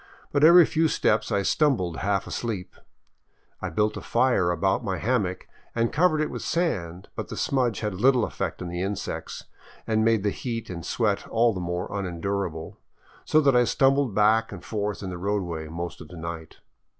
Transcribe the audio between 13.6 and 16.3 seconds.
stumbled back and forth in the roadway most of the